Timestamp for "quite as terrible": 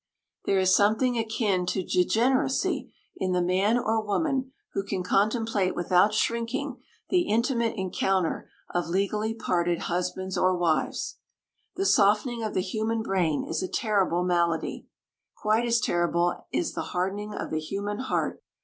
15.35-16.47